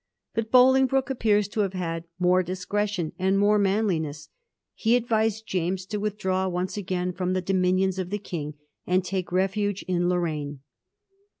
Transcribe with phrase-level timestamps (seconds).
[0.33, 4.29] But Bolingbroke appears to have had more discretion and more manliness.
[4.73, 8.55] He advised James to withdraw once again from the dominions of the King,
[8.87, 10.61] and take refuge in Lorraine.